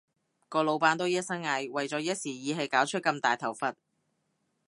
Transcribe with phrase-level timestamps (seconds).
[0.49, 3.75] 個老闆都一身蟻，為咗一時意氣搞出咁大頭佛